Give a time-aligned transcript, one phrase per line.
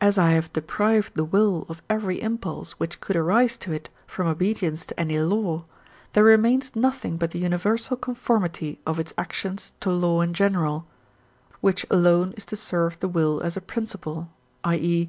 [0.00, 4.26] As I have deprived the will of every impulse which could arise to it from
[4.26, 5.66] obedience to any law,
[6.14, 10.86] there remains nothing but the universal conformity of its actions to law in general,
[11.60, 14.30] which alone is to serve the will as a principle,
[14.64, 15.08] i.e.